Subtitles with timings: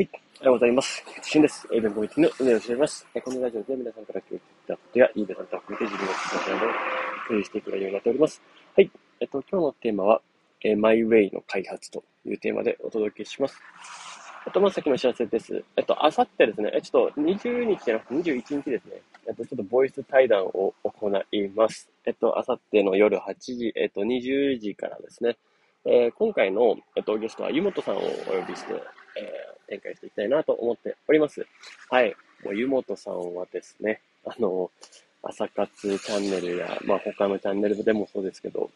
[0.00, 0.08] はい。
[0.12, 1.04] おはようございます。
[1.06, 1.68] 菊池です。
[1.70, 3.20] エベンコミュニティの運営をしてお。
[3.20, 6.70] このラジオで皆さんから聞いてたことや、いいベさんと含めて自分の気持ちなどを
[7.28, 8.42] 共有していくようになっております。
[8.74, 8.90] はい。
[9.20, 10.22] えっと、今日のテーマは、
[10.64, 13.60] えー、マイウェイの開発というテーマでお届けします。
[14.46, 15.62] あと、まず先のお知らせです。
[15.76, 19.02] えっと、あさってですね、えちょっと20日じゃなくて21日ですね。
[19.28, 21.90] えっと、ちょっとボイス対談を行います。
[22.06, 25.36] えっと、あさっての夜8時、えっと、20時からですね。
[25.84, 31.46] えー、今回の、えっと、ゲストは湯本さんをお呼びして、えー、展開していきたいなと思っております。
[31.88, 32.14] はい。
[32.44, 34.70] もう湯本さんはですね、あの、
[35.22, 38.70] 朝活チャンネルや、まあ他のチャンネルでもそうですけど、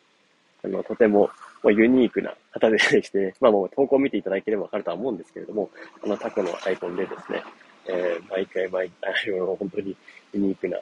[0.62, 1.30] あの、とても、
[1.62, 5.70] まあ、ユニークな方でして、まあもう投稿を見ていただければわかるとは思うんですけれども、
[6.02, 7.42] あのタコのアイコンでですね、
[7.86, 9.14] えー、毎回毎回、
[9.58, 9.96] 本当に
[10.32, 10.78] ユニークな、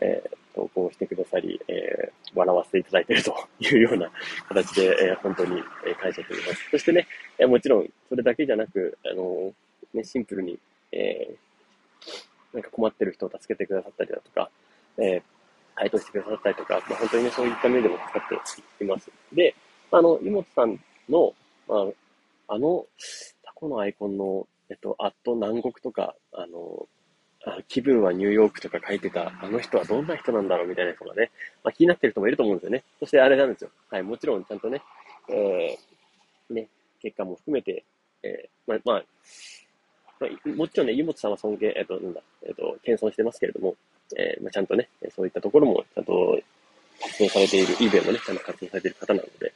[0.00, 4.10] えー、投稿をしてくださり、えー、笑わせていただいているというような
[4.48, 6.70] 形で、えー、本当に、え感謝しております。
[6.70, 7.06] そしてね、
[7.38, 9.52] えもちろんそれだけじゃなく、あの
[9.94, 10.58] ね、シンプルに、
[10.92, 11.34] え
[12.52, 14.50] なんか困ってる人を助けてくださったりだとか、
[14.98, 15.22] え
[15.74, 18.22] 回答してくださったりとか、まあ、本当にね、そういった面でも使っ
[18.78, 19.10] ています。
[19.32, 19.54] で、
[19.90, 21.32] あの、井本さんの、
[21.66, 21.76] ま
[22.48, 22.84] あ、あの、
[23.44, 26.86] タコのアイコンの、えっと、アット南国とか、あの、
[27.46, 31.30] あ気分はニューヨークとか書いてた、あの人はどんな人なんだろうみたいな人がね、
[31.64, 32.84] まあ、気になってる人もいると思うんですよね。
[32.98, 33.70] そしてあれなんですよ。
[33.90, 34.82] はい、もちろんちゃんとね、
[35.30, 36.68] えー、ね、
[37.00, 37.84] 結果も含めて、
[38.22, 39.02] えー、まあ、
[40.20, 43.74] まあ、もちろんね、湯本さんは尊敬、えっ、ー、と、なんだ、えっ、ー、と、謙遜してますけれども、
[44.18, 46.38] えー、まあ、ちゃんとね、そういったところもちゃんと
[47.00, 49.52] 活動されている、eBay もね、ちゃんと活動されている方なので、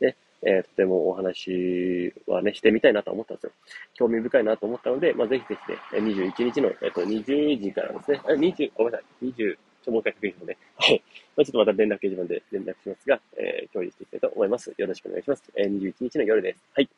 [0.00, 3.52] ね、えー、とてもお話はね、してみたいなと思ったんですよ。
[3.94, 5.58] 興味深いなと思ったので、まあ、ぜひぜ
[5.92, 10.56] ひね、21日の、えっ、ー、と、20時からですね、あ、20、ごめんなさい、20、ちょ、もう一回確認しますね。
[10.76, 11.02] はい。
[11.36, 14.74] ま、ちょっとまた連絡掲示板で連絡しますが、えー、共有していきたいと思います。
[14.76, 15.42] よろしくお願いします。
[15.56, 16.64] えー、21日の夜です。
[16.74, 16.88] はい。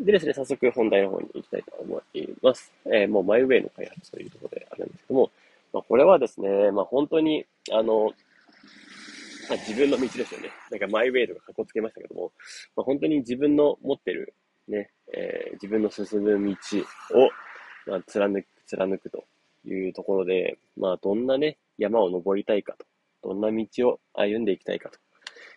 [0.00, 2.72] でですね、早速本題の方に行きたいと思います。
[2.86, 5.30] えー、もうマイウェイの開発というところであるんですけども、
[5.72, 8.12] まあ、これはですね、まあ、本当に、あの、
[9.48, 10.50] まあ、自分の道ですよね。
[10.70, 12.32] なんかマイウェイとかかっこつけましたけども、
[12.76, 14.34] まあ、本当に自分の持ってる、
[14.68, 16.78] ね、えー、自分の進む道
[17.18, 17.30] を、
[17.86, 19.24] まあ、貫く、貫くと
[19.64, 22.74] いうところで、まあ、どんなね、山を登りたいか
[23.22, 24.90] と、どんな道を歩んでいきたいか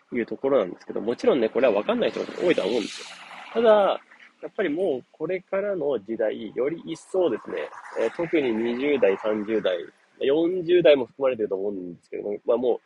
[0.09, 3.07] というところなんですけど、もちろんね、これはわかんない人が多いとは思うんですよ。
[3.53, 4.01] ただ、
[4.41, 9.77] やっぱりもうこれからの時代、より一層ですね、えー、特に20代、30代、
[10.21, 12.79] 40代も含まれてると思うんですけども、まあも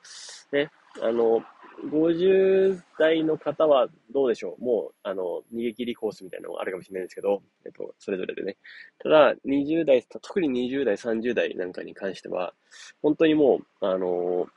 [0.52, 0.70] う、ね、
[1.02, 1.42] あの、
[1.88, 8.58] 50代の方はどうでしょうもう、あの、逃げ切りコースみたいなのがあるかもしれないですけど、えっと、それぞれでね。
[9.00, 12.54] ただ、20代、特に20代、30代なんかに関しては、
[13.02, 14.48] 本当にもう、あの、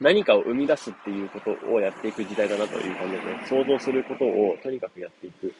[0.00, 5.52] 何かを生み出すっていうことをやっていく時代だなという感じでね、想像することをとにかくやっていく。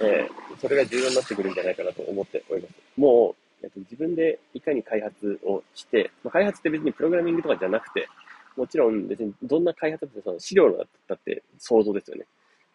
[0.00, 2.74] えー、それが重要になってくるんじゃないかなと思っております。
[2.96, 3.43] もう、
[3.76, 8.08] 自分でいかに開発をして、まあ、開発って別にプログラミングとかじゃなくて、
[8.56, 12.24] もちろん別にどんな開発だってその資料だったって想像ですよね。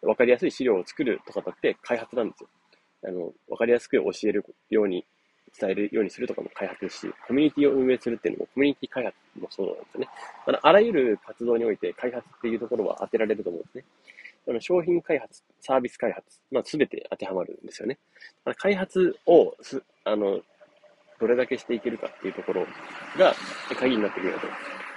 [0.02, 2.48] わかりやすい資料を作るとかだって開発なんですよ。
[3.04, 5.04] あの、わかりやすく教えるように、
[5.58, 10.08] 伝えるようにするとかも開発し、コミュニティを運営するっていうのもコミュニティ開発もそうなんですよね。
[10.46, 13.84] あのあらゆる活動において開発っていうところは当てられると思うんですね。
[14.48, 17.98] あの商品開発、サービス開発、まあ、すべて当てはまるんですよね。
[18.56, 20.40] 開発をす、あの、
[21.20, 22.66] どれだけしていけるかっていうところ
[23.18, 23.34] が
[23.78, 24.40] 鍵になってくると。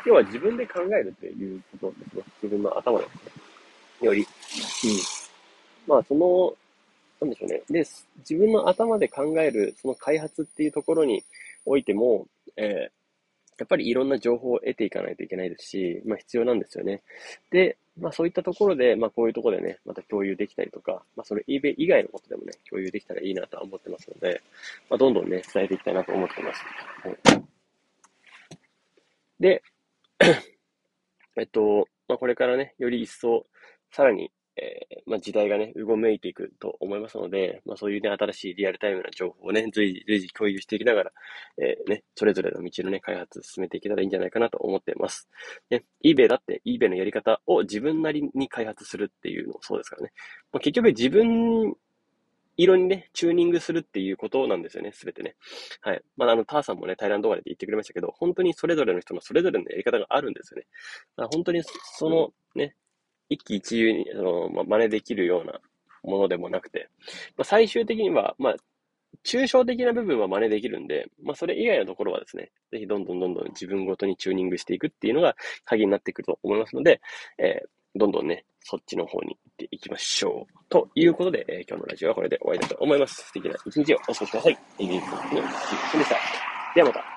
[0.06, 2.23] 要は自分で考えるっていうことですね。
[2.41, 3.11] 自分の頭で、ね。
[4.01, 4.22] より。
[4.22, 4.28] うん。
[5.88, 6.53] まあ、その、
[7.22, 7.62] なんでしょうね。
[7.69, 7.85] で、
[8.19, 11.23] 自分の頭で考える、その開発っていうところに
[11.66, 13.03] おいても、えー、
[13.58, 17.02] やっぱりいろんな情報を得ていかないといけないですし、まあ必要なんですよね。
[17.52, 24.42] で、まあそういったところで、まあこういうところでね、また共有できたりとか、まあそれ eBay 以外のことでもね、共有できたらいいなとは思ってますので、
[24.90, 26.63] まあどんどんね、伝えていきたいなと思ってます。
[27.03, 27.44] はい
[29.40, 29.62] で、
[31.38, 33.46] えっと、まあこれからね、より一層、
[33.92, 41.12] さらにえー、まあ、時代がね、うごめいていくと思いますので、まあ、そういうね、新しいリアルタイムな情報をね、随時、随時共有していきながら、
[41.57, 45.27] えー、ね、それぞれの道のね、開発進めていけたらいいんじゃないかなと思ってます。
[45.69, 50.12] ね、eBay だって eBay のやり方を自分なりに開発するっていうのもそうですからね。
[50.51, 51.75] まあ、結局自分
[52.56, 55.36] 色にね、チューニングするっていうことなんですよね、すべてね。
[55.81, 56.01] はい。
[56.18, 60.68] まあ、あの、ターさんもね、タイランドワーで言ってくれましたけど、本当にそれぞれの人のそれぞれのやり方があるんですよね。
[61.31, 62.75] 本当にそのね、
[63.33, 65.59] 一喜一憂に、あの、まあ、真似できるような
[66.03, 66.89] ものでもなくて、
[67.38, 68.56] まあ、最終的には、まあ、
[69.25, 75.35] 抽象的な部分は真似できるんで、まあ、それ以外のところはですね、ぜひどんどんどんどん自分ごとにチューニングしていくっていうのが
[75.65, 77.00] 鍵になってくると思いますので、
[77.38, 77.62] え
[77.95, 80.53] どんどんね、そっちの方に行っていきましょう。
[80.69, 83.15] ということで、えー、今日のラジオはこれで終わりだと思います。
[83.27, 84.57] 素敵な一日をお過ごしください。
[84.79, 86.15] エビフのでした。
[86.75, 87.12] ではまた。